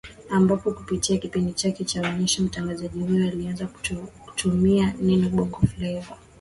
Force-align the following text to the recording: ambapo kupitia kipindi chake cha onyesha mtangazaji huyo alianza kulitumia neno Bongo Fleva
ambapo 0.29 0.71
kupitia 0.71 1.17
kipindi 1.17 1.53
chake 1.53 1.83
cha 1.85 2.01
onyesha 2.09 2.43
mtangazaji 2.43 2.99
huyo 2.99 3.27
alianza 3.27 3.67
kulitumia 3.67 4.93
neno 5.01 5.29
Bongo 5.29 5.59
Fleva 5.75 6.17